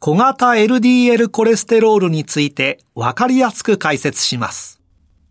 [0.00, 4.80] 小型 LDL コレステロールについてわかりやすく解説します。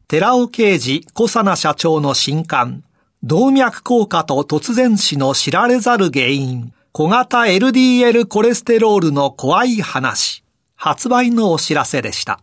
[0.10, 2.84] 寺尾啓二小佐奈社長の新刊、
[3.24, 10.44] 動脈硬化と突然死の知られざる原因、小型 LDL コレステロールの怖い話、
[10.76, 12.42] 発売のお知らせでした。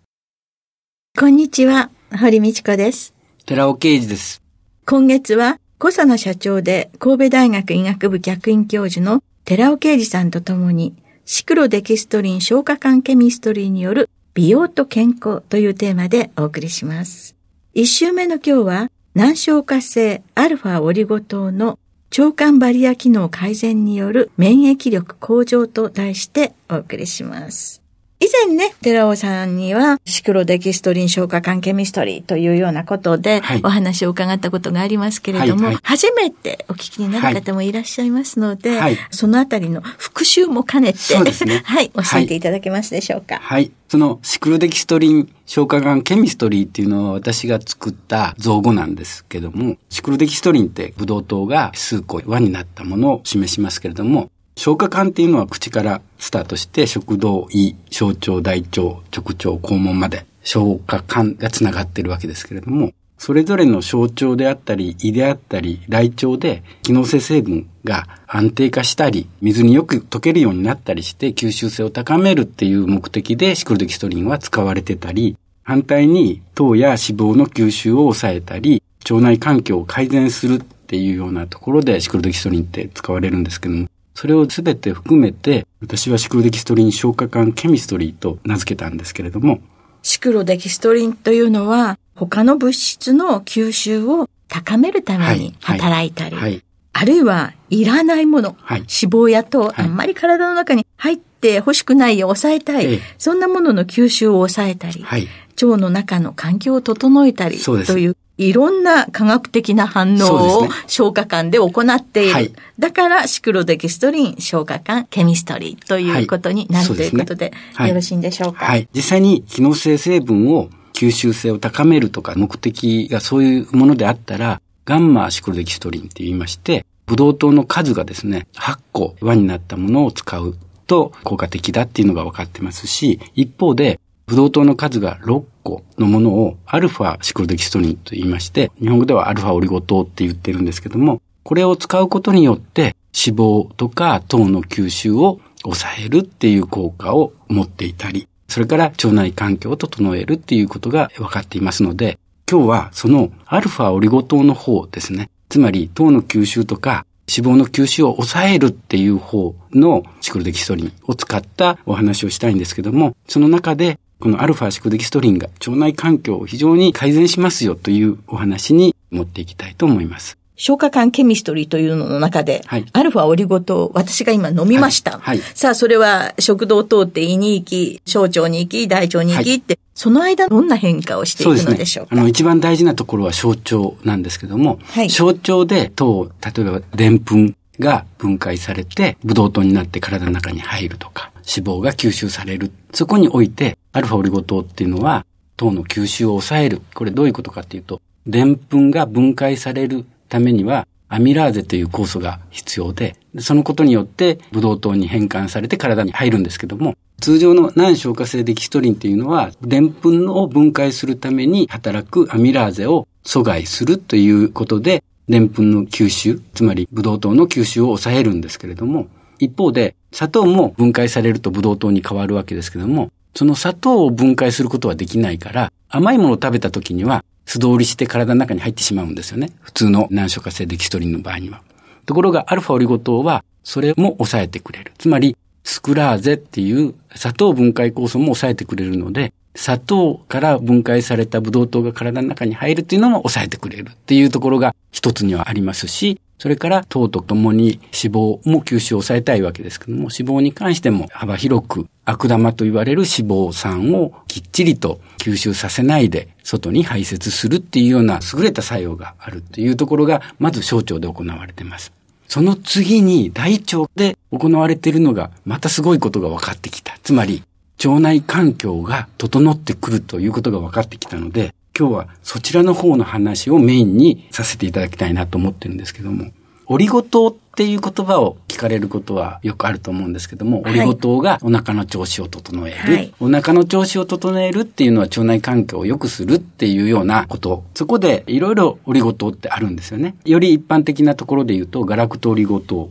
[1.18, 3.12] こんにちは、堀道子です。
[3.44, 4.42] 寺尾啓二です。
[4.86, 10.94] 今月は、小佐野社長で神戸大学医学部客員教授の寺尾啓二さんと共に、
[11.26, 17.34] シクロデキストリン消化管ケミストリーによる美容と健康というテーマでお送りします。
[17.72, 21.78] 一週目の今日は、難消化性アルファオリゴ糖の
[22.16, 27.83] 腸管バリア機能改善による免疫力向上と題してお送りします。
[28.24, 41.60] 以前ね、寺尾さんには、シクロデキストリン消化管ケミストリーというようなことで、お話を伺ったことがありますけれども、はいはい、初めてお聞きになる方もいらっしゃいますので、はい、そのあたりの復習も兼ねて、そうですね。
[41.66, 43.40] はい、教えていただけますでしょうか？
[43.42, 43.70] はい。
[43.88, 89.60] そのシクロデキストリン消化管ケミストリーっていうのは私が作った造語なんですけども、シクロデキストリンってブドウ糖が数個輪になったものを示しますけれども、消化管っていうのは口からスタートして食道、胃、小腸、大腸、直腸、肛門まで消化管がつながってるわけですけれども、それぞれの小腸であったり、胃であったり、大腸で機能性成分が安定化したり、水によく溶けるようになったりして吸収性を高めるっていう目的でシクロデキストリンは使われてたり、反対に糖や脂肪の吸収を抑えたり、腸内環境を改善するっていうようなところでシクロデキストリンって使われるんですけども、それをすべて含めて、私はシクロデキストリン消化管ケミストリーと名付けたんですけれども。
[90.02, 96.50] シクロデキストリンというのは、他の物質の吸収を高めるために働いたり、はい。
[96.52, 112.32] はい、あるいはいらないもの、はい、脂肪や糖、あんまり体の中に入って欲しくないよう抑えたい、そんなものの吸収を抑えたり、腸の中の環境を整えたりといういろんな科学的な反応を消化管で行っている。
[112.32, 118.64] はい、だから、シクロデキストリン消化管ケミストリーということになる、はい、ということで、ね、よろしいんでしょうか？
[118.64, 118.88] はい。
[118.92, 130.56] 実際に機能性成分を吸収性を高めるとか目的がそういうものであったら、ガンマシクロデキストリンって言いまして、ブドウ糖の数がですね、8個輪になったものを使う
[130.86, 152.18] と効果的だっていうのが分かってますし、一方で、ブドウ糖の数が6個のものをアルファシクロデキストリンと言いまして、日本語ではアルファオリゴ糖って言ってるんですけども、これを使うことによって脂肪とか糖の吸収を抑えるっていう効果を持っていたり、それから腸内環境を整えるっていうことが分かっていますので、
[152.50, 155.28] 今日はそのアルファオリゴ糖の方ですね。
[155.50, 170.38] つまり糖の吸収とか脂肪の吸収を抑えるっていう方のシクロデキストリンを使ったお話をしたいんですけども、その中でこのアルファシクデキストリンが腸内環境を非常に改善しますよというお話に持っていきたいと思います。
[170.56, 175.18] 消化管ケミストリーというのの中で、はい、アルファオリゴ糖、私が今飲みました。
[175.18, 175.20] はい。
[175.20, 184.78] はい、さあ、それは食道を通って胃に行き、小腸に行き、大腸に行きって、その間どんな変化をしていくのでしょうか、ね、あの、一番大事なところは小腸なんですけども、
[185.10, 192.72] 小腸で糖、例えばでんぷんが分解されて、ブドウ糖になって体の中に入るとか、脂肪が吸収される。
[192.94, 195.24] そこにおいて、アルファオリゴ糖っていうのは、
[195.56, 196.82] 糖の吸収を抑える。
[196.94, 219.06] これどういうことかっていうと、でんぷんが分解されるためには、アミラーゼという酵素が必要で、そのことによって、ブドウ糖に変換されて体に入るんですけども、通常の難消化性デキストリンっていうのは、でんぷんを分解するために働くアミラーゼを阻害するということで、でんぷんの吸収、つまりブドウ糖の吸収を抑えるんですけれども、
[219.38, 229.50] 一方で、砂糖も分解されるとブドウ糖に変わるわけですけども、その砂糖を分解することはできないから、甘いものを食べた時には素通りして体の中に入ってしまうんですよね。
[229.60, 231.62] 普通の難所化性デキストリンの場合には。
[232.06, 234.92] ところが、アルファオリゴ糖は、それも抑えてくれる。
[234.98, 261.92] つまり、スクラーゼっていう砂糖分解酵素も抑えてくれるので、砂糖から分解されたブドウ糖が体の中に入るっていうのも抑えてくれるっていうところが一つにはありますし、それから糖とともに脂肪も吸収を抑えたいわけですけども、脂肪に関しても幅広く悪玉と言われる脂肪酸をきっちりと吸収させないで外に排泄するっていうような優れた作用があるというところがまず小腸で行われています。
[262.28, 266.98] その次に大腸で行われているのがまたすごいことが分かってきた。
[267.02, 267.42] つまり
[267.84, 276.30] 腸内環境が整ってくるということが分かってきたので、今日はそちらの方の話をメインにさせていただきたいなと思ってるんですけども、
[276.66, 287.64] オリゴ糖っていう言葉を聞かれることはよくあると思うんですけども、オリゴ糖がお腹の調子を整える、はい、お腹の調子を整えるっていうのは腸内環境を良くするっていうようなこと。
[287.74, 290.14] そこでいろいろオリゴ糖ってあるんですよね。
[290.24, 292.90] より一般的なところで言うと、ガラクトオリゴ糖、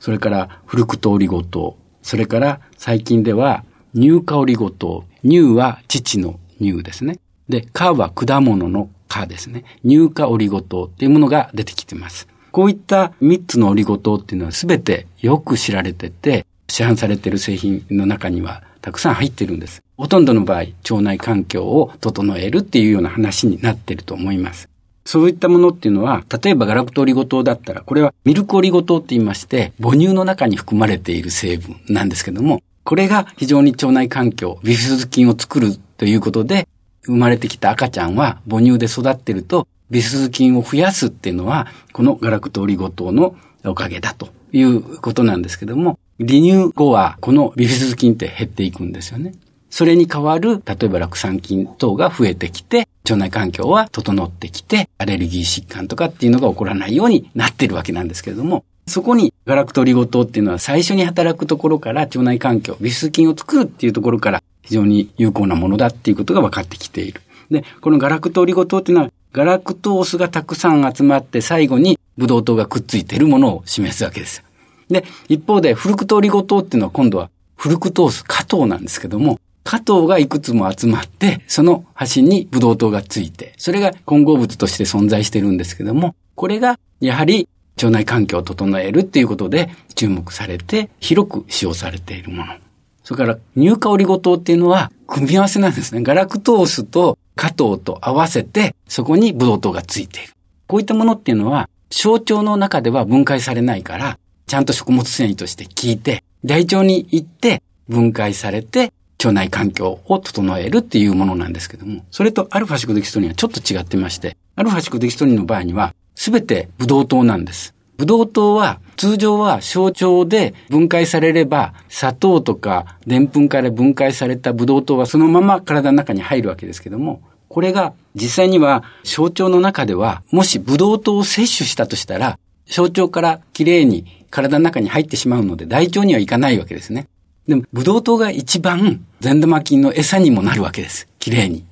[0.00, 3.64] それからフルクトオリゴ糖、それから最近では
[3.94, 5.04] 乳化オリゴ糖。
[5.22, 7.18] 乳は乳の乳ですね。
[7.48, 9.64] で、化は果物の化ですね。
[9.84, 12.28] 乳化オリゴ糖っていうものが出てきてます。
[12.50, 19.82] こういった3つのオリゴ糖っていうのは全てよく知られてて、市販されている製品の中にはたくさん入ってるんです。
[19.96, 24.68] ほとんどの場合、腸内環境を整えるっていうような話になってると思います。
[25.04, 36.68] そういったものっていうのは、例えばガラクトオリゴ糖だったら、これはミルクオリゴ糖って言いまして、母乳の中に含まれている成分なんですけども、これが非常に腸内環境、ビフィズス菌を作るということで、
[37.06, 49.34] 生まれてきた赤ちゃんは母乳で育ってると、ビフィズ菌を増やすっていうのは、このガラクトオリゴ糖のおかげだということなんですけども、離乳後はこのビフィズス菌って減っていくんですよね。
[49.70, 67.22] それに代わる、例えば酪酸菌等が増えてきて、腸内環境は整ってきて、アレルギー疾患とかっていうのが起こらないようになってるわけなんですけれども、そこにガラクトオリゴ糖っていうのは最初に働くところから腸内環境、ビフィズス菌を作るっていうところから非常に有効なものだっていうことが分かってきている。
[67.50, 74.42] で、このガラクトオリゴ糖っていうのはガラクトースがたくさん集まって最後にブドウ糖がくっついているものを示すわけです。
[74.88, 92.63] で、一方でフルクトオリゴ糖っていうのは今度はフルクトース、加糖なんですけども、加糖がいくつも集まって、その端にブドウ糖がついて、それが混合物として存在してるんですけども、これがやはり腸内環境を整えるっていうことで注目されて広く使用されているもの。
[93.04, 96.02] それから乳化オリゴ糖っていうのは組み合わせなんですね。
[96.02, 100.32] ガラクトースと加糖と合わせてそこにブドウ糖がついている。
[100.66, 117.74] こういったものっていうのは小腸の中では分解されないから、ちゃんと食物繊維として効いて、大腸に行って分解されて腸内環境を整えるっていうものなんですけども、それとアルファシクデキストリンはちょっと違ってまして、アルファシクデキストリンの場合にはすべてブドウ糖なんです。
[117.96, 137.06] ブドウ糖は通常は小腸で分解されれば砂糖とか澱粉から分解されたブドウ糖はそのまま体の中に入るわけですけども、これが実際には小腸の中ではもしブドウ糖を摂取したとしたら小腸からきれいに体の中に入ってしまうので大腸には行かないわけですね。
[137.46, 141.06] でも、ブドウ糖が一番善玉菌の餌にもなるわけです。
[141.18, 141.64] きれいに。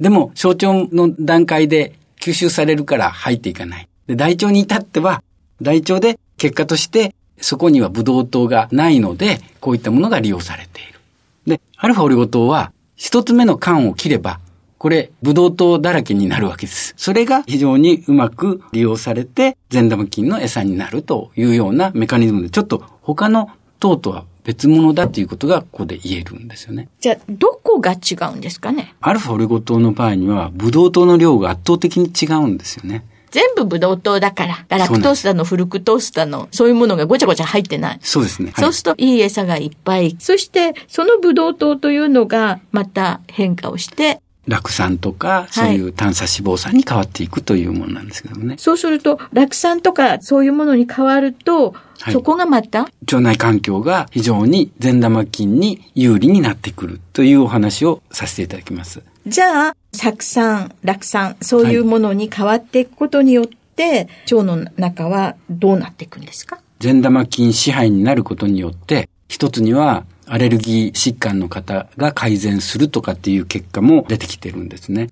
[0.00, 3.88] でも、小腸の段階で吸収されるから入っていかない。
[4.08, 5.22] で、大腸に至っては、
[5.62, 11.00] 大腸で結果としてそこにはブドウ糖がないので、こういったものが利用されている。
[11.46, 14.38] で、アルファオリゴ糖は一つ目の缶を切れば、
[14.78, 16.94] これ、ブドウ糖だらけになるわけです。
[16.96, 26.88] それが非常にうまく利用されて、善玉菌の餌になるというようなメカニズムで、ちょっと他の糖とは別物だということがここで言えるんですよね。
[27.00, 28.94] じゃあ、どこが違うんですかね？
[29.00, 33.04] アルファオリゴ糖の場合には、ブドウ糖の量が圧倒的に違うんですよね。
[33.32, 37.98] 全部ブドウ糖だから、ガラクトースだの、フルクトースだの、そういうものがごちゃごちゃ入ってない。
[38.02, 38.52] そうですね。
[38.54, 40.16] はい、そうすると、いい餌がいっぱい。
[40.20, 48.56] そして、そのブドウ糖というのが、また変化をして、酪酸とか、そういう炭素脂肪酸に変わっていくというものなんですけどもね。
[48.58, 59.02] そうすると、酪酸とかそういうものに変わると、はい、そこがまた腸内環境が非常に善玉菌に有利になってくるというお話をさせていただきます。
[59.26, 66.58] じゃあ、酢酸、酪酸、そういうものに変わっていくことによって、腸の中はどうなっていくんですか？
[66.80, 75.08] 善玉菌支配になることによって、一つにはアレルギー疾患の方が改善するとかっていう結果も出てきてるんですね。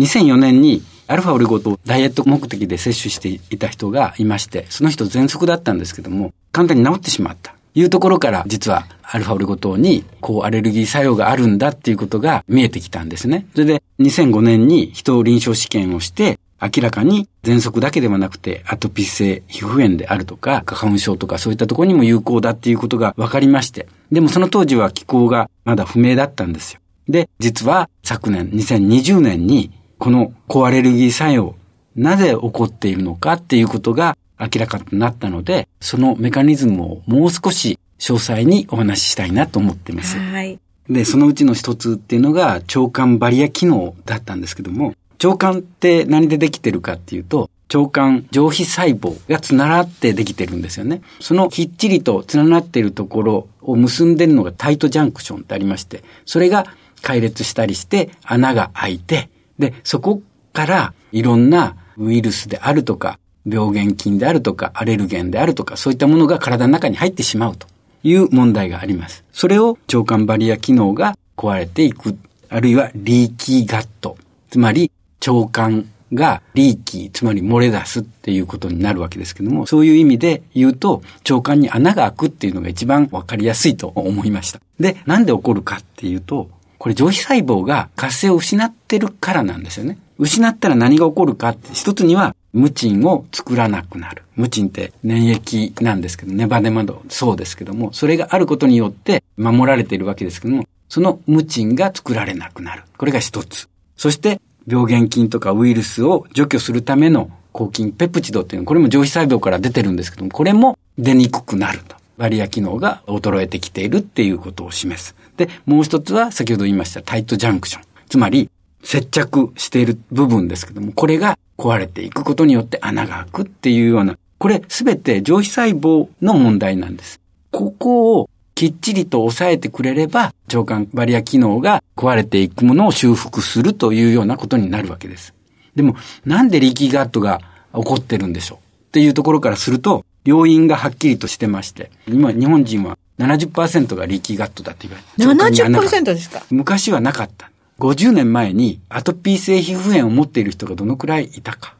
[0.00, 7.53] 2004年にアルファオリゴ糖ダイエット目的で摂取していた人がいまして、その人喘息だったんですけども、簡単に治ってしまった。
[7.74, 13.46] いうところから実はアルファオリゴ糖にこうアレルギー作用があるんだっていうことが見えてきたんですね。
[13.52, 23.86] それで2005年に人を臨床試験をして明らかに喘息だけではなくてアトピー性皮膚炎であるとか花粉症とかそういったところにも有効だっていうことが分かりまして。
[24.10, 26.80] でもその当時は気候がまだ不明だったんですよ。
[27.08, 31.54] で、実は昨年2020年にこの高アレルギー作用
[31.96, 40.18] なぜ起こっているのかっていうことが明らかになったので、そのメカニズムをもう少し詳細にお話ししたいなと思っています。
[40.18, 40.58] はい。
[40.88, 51.00] で、そのうちの一つっていうのが腸管バリア機能だったんですけども、腸管って何でできてるかっていうと、腸管上皮細胞がつながってできてるんですよね。
[51.20, 56.66] そのきっちりとつながっているところを結んでるのがタイトジャンクションってありまして、それが
[57.00, 60.20] 解列したりして穴が開いて、で、そこ
[60.52, 67.66] からいろんなウイルスであるとか、病原菌であるとか、アレルゲンであるとか、そういったものが体の中に入ってしまうと
[68.02, 69.24] いう問題があります。
[69.32, 72.16] それを腸管バリア機能が壊れていく、
[72.48, 74.16] あるいはリーキーガット、
[74.50, 74.90] つまり
[75.26, 84.60] 腸管がリーキー、つまり漏れ出すっていうことになるわけですけども、そういう意味で言うと、腸管に穴が開くっていうのが一番わかりやすいと思いました。
[84.78, 86.48] で、なんで起こるかっていうと、
[86.78, 89.98] これ上皮細胞が活性を失ってるからなんですよね。
[90.18, 94.22] 失ったら何が起こるかって、一つには無賃を作らなくなる。
[94.36, 102.84] 無賃って粘液なんですけど、ネバネバのそうですけども、それがあることによって守られているわけですけども、その無賃が作られなくなる。
[102.96, 103.68] これが一つ。
[103.96, 111.96] そして、病原菌とかウイルスを除去するための抗菌ペプチドっていうのは、これも上皮細胞から出てるんですけども、これも出にくくなると。
[112.16, 115.16] バリア機能が衰えてきているっていうことを示す。
[115.36, 117.82] で、もう一つは先ほど言いましたタイトジャンクション。
[118.08, 118.48] つまり、
[118.84, 127.20] 接着している部分ですけども、これが壊れていくことによって穴が開くっていうような、これすべて上皮細胞の問題なんです。
[127.50, 135.34] ここをきっちりと抑えてくれれば、腸管バリア機能が壊れていくものを修復するというようなことになるわけです。
[135.74, 137.40] でも、なんでリーキーガットが
[137.74, 138.60] 起こってるんでしょうっ
[138.92, 145.44] ていうところからすると、要因がはっきりとしてまして、今日本人は70%がリーキーガットだって言われて。
[145.56, 146.42] 70%ですか？
[146.50, 147.50] 昔はなかった。
[147.78, 151.74] 50年前にアトピー性皮膚炎を持っている人がどのくらいいたか。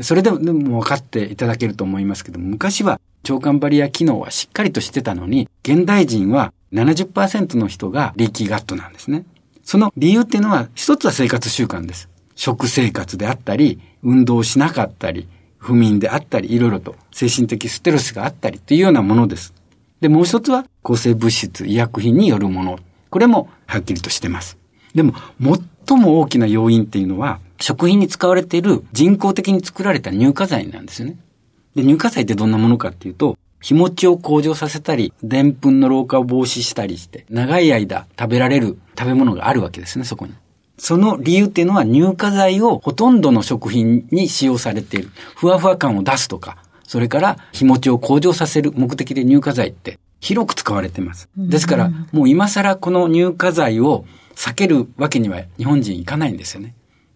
[0.00, 9.24] それでも分かっていただけると思いますけど昔は腸管バリア機能はしっかりとしてたのに、現代人は70%の人がリーキーガットなんですね。
[9.64, 12.08] その理由っていうのは、一つは生活習慣です。
[12.36, 15.28] 食生活であったり、運動しなかったり、
[15.58, 19.52] 不眠であったり、いろいろと精神的ステロスがあったりというようなものです。
[20.00, 22.78] で、もう一つは抗生物質、医薬品によるもの。
[23.10, 24.56] これもはっきりとしてます。
[24.94, 25.14] でも、
[25.86, 31.16] 最も大きな要因っていうのは、食品に使われている人工的に作られた乳化剤なんですよね。
[31.74, 40.34] で、乳化剤ってどんなものかっていうと、日持ちを向上させたり、でんぷんの老化を防止したりして、長い間食べられる食べ物があるわけですね、そこに。
[40.78, 45.10] その理由っていうのは乳化剤をほとんどの食品に使用されている。
[45.34, 51.28] ふわふわ感を出すとか、それから日持ちを向上させる目的で乳化剤って広く使われています。
[51.36, 54.04] ですから、もう今更この乳化剤を
[54.38, 56.74] 避けるわけには日本人いかないんですよね。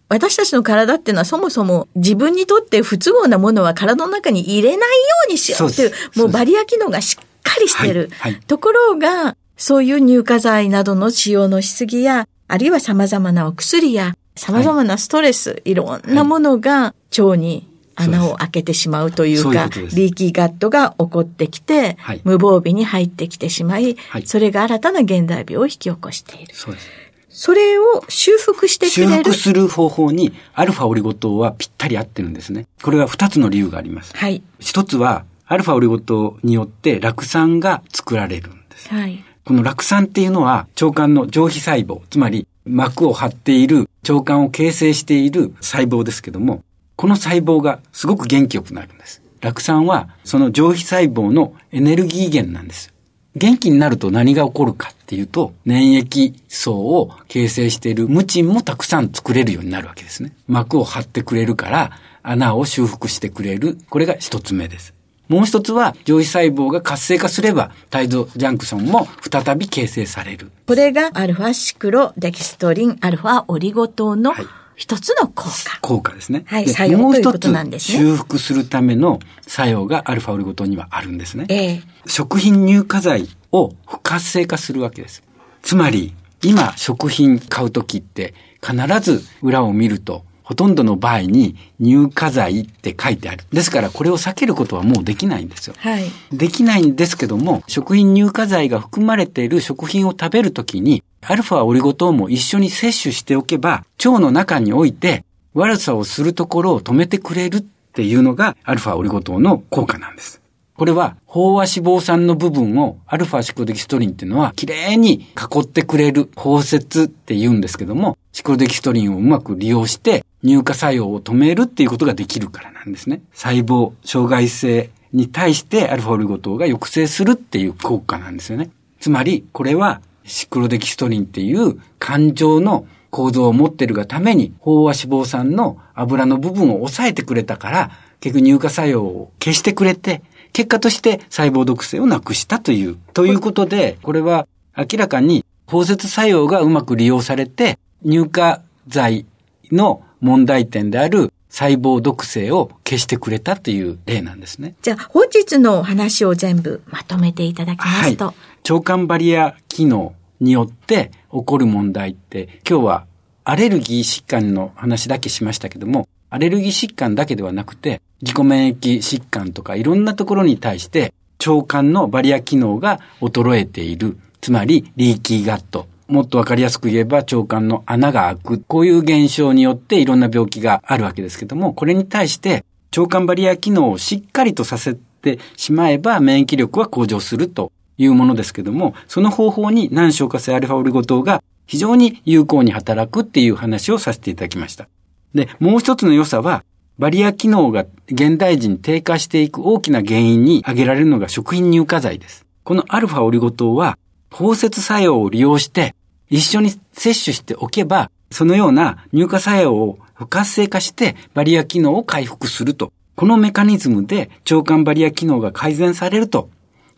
[0.09, 8.09] 私たちの体っていうのはそもそも自分にとって不都合なものは体の中に入れないようにしようっていう、もうバリア機能がしっかりしてる。
[8.19, 26.53] はいはい、ところが、そういう乳化剤などの使用のしすぎや、あるいは様々なお薬や、様々なストレス、はい、いろんなものが腸に穴を開けてしまうというか、ううリーキーガットが起こってきて、はい、無防備に入ってきてしまい、それが新たな現代病を引き起こしている。
[26.53, 27.02] そうです。
[27.33, 29.11] それを修復してくれる。
[29.11, 32.67] 修復する方法に、アルファオリゴ糖はぴったり合ってるんですね。
[32.81, 34.15] これは二つの理由があります。
[34.15, 34.43] はい。
[34.59, 38.87] 一つは、アルファオリゴ糖によって酪酸が作られるんです。
[38.89, 39.23] はい。
[39.45, 46.63] この酪酸っていうのは、腸管の上皮細胞、つまり膜を張っている腸管を形成している細胞ですけども、
[46.95, 49.21] この細胞がすごく元気よくなるんです。
[49.41, 52.92] 酪酸はその上皮細胞のエネルギー源なんです。
[53.35, 60.33] 元気になると何が起こるかっていうと、粘液層を形成しているムチンもたくさん作れるようになるわけですね。
[60.47, 63.77] 膜を張ってくれるから、穴を修復してくれる。
[63.89, 64.93] これが一つ目です。
[65.29, 70.51] もう一つは、上皮細胞が活性化すれば、タイドジャンクションも再び形成される。
[70.67, 75.79] これが、アルファシクロデキストリン、アルファオリゴ糖の、はい一つの効果。
[75.81, 76.43] 効果ですね。
[76.47, 77.97] はい、作用ということなんですね。
[77.99, 81.45] 修復するための作用がアルファオリゴ糖にはあるんですね。
[81.49, 85.23] ええ食品乳化剤を不活性化するわけです。
[85.61, 86.13] つまり、
[86.43, 93.45] 今食品買うときって必ず裏を見るとほとんどの場合に乳化剤って書いてある。
[93.51, 95.75] ですからこれを避けることはもうできないんですよ。
[95.77, 96.05] はい。
[96.31, 110.41] できないんですけども、食品乳化剤が含まれている食品を食べるときに、アルファオリゴ糖も一緒に摂取しておけば、腸の中において悪さをするところを止めてくれるっていうのがアルファオリゴ糖の効果なんです。
[110.75, 123.21] これは、飽和脂肪酸の部分をアルファシクロデキストリンっていうのは、きれいに囲ってくれる包摂って言うんですけども、シクロデキストリンをうまく利用して、乳化作用を止めるっていうことができるからなんですね。
[123.33, 128.71] 細胞、障害性に対してアルファオリゴ糖が抑制するっていう効果なんですよね。
[128.99, 142.97] つまり、これはシクロデキストリンっていう感情の構造を持ってるがために、飽和脂肪酸の油の部分を抑えてくれたから、結局乳化作用を消してくれて、結果として細胞毒性をなくしたという。
[143.13, 149.25] ということで、これは明らかに包摂作用がうまく利用されて、乳化剤
[149.71, 154.73] の問題点である細胞毒性を消してくれたという例なんですね。
[154.81, 158.25] じゃあ、本日のお話を全部まとめていただきますと。
[158.27, 158.35] はい、
[158.69, 163.05] 腸管バリア機能によって起こる問題って、今日は
[163.43, 171.13] アレルギー疾患の話だけしましたけども、アレルギー疾患だけではなくて、自己免疫疾患とかいろんなところに対して、
[171.45, 174.17] 腸管のバリア機能が衰えている。
[174.39, 175.87] つまり、リーキーガット。
[176.07, 178.63] もっとわかりやすく言えば、腸管の穴が開く。
[178.65, 182.63] こういう現象によっていろんな病気があるわけですけども、これに対して、
[182.95, 194.87] 腸管バリア機能をしっかりとさせてしまえば、免疫力は向上するというものですけども、その方法に難消化性アルファオリゴ糖が非常に有効に働くっていう話をさせていただきました。
[195.33, 196.63] で、もう一つの良さは、
[196.99, 202.45] バリア機能が現代人低下していく大きな原因に挙げられるのが食品乳化剤です。
[202.63, 203.97] このアルファオリゴ糖は、
[204.31, 205.95] 包摂作用を利用して、
[206.29, 206.79] 一緒に摂
[207.25, 212.91] 取しておけば、そのような乳化作用を不活性化してバリア機能を回復すると。
[213.15, 216.49] このメカニズムで腸管バリア機能が改善されると。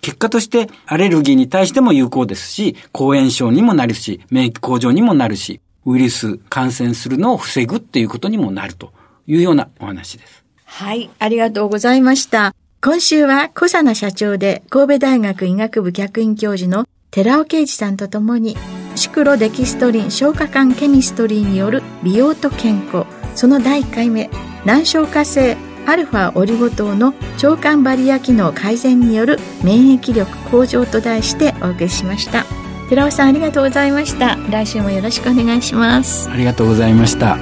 [0.06, 8.94] 結果としてアレルギーに対しても有効ですし、抗炎症にもなるし、免疫向上にもなるし、ウイルス感染するのを防ぐっていうことにもなると
[9.26, 10.46] いうようなお話です。
[10.64, 12.54] はい、ありがとうございました。
[12.82, 18.56] 今週は小佐奈社長で神戸大学医学部客員教授の寺尾啓二さんとともに
[18.94, 24.30] シクロデキストリン消化管ケミストリーによる美容と健康その第1回目
[24.66, 32.46] 難消化性アルファオリゴ糖の腸管バリア機能改善による免疫力向上と題してお送りしました。
[32.90, 34.36] 寺尾さんありがとうございました。
[34.50, 36.30] 来週もよろしくお願いします。
[36.30, 37.38] ありがとうございました。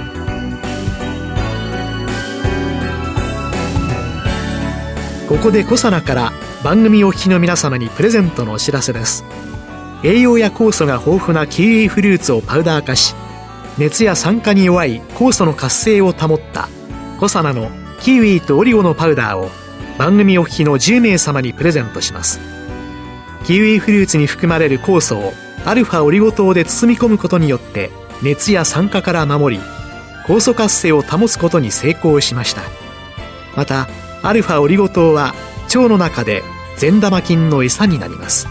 [5.30, 6.32] ここでコサナから
[6.64, 9.24] 番組お聞きの皆様にプレゼントのお知らせです。
[10.04, 13.16] 栄養や酵素が豊富なキウイフルーツをパウダー化し
[13.78, 16.68] 熱や酸化に弱い酵素の活性を保った
[17.20, 17.70] コサナの
[18.04, 19.50] キウイとオリゴのパウダーを
[19.98, 22.42] 番組お聞きの10名様にプレゼントします。
[23.46, 25.32] キウイフルーツに含まれる酵素を
[25.64, 29.64] アルファオリゴ糖で包み込むことによって熱や酸化から守り
[30.26, 32.64] 酵素活性を保つことに成功しました。
[33.56, 33.88] また
[34.22, 35.34] アルファオリゴ糖は
[35.68, 36.44] 腸の中で
[36.76, 38.50] 善玉菌の餌になります。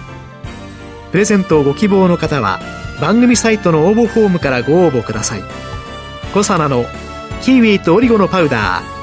[1.11, 2.59] プレゼントをご希望の方は
[3.03, 5.43] 番組サイトの応募フォームからご応募ください。
[6.33, 6.87] コサナの
[7.43, 9.02] キウイとオリゴのパウダー。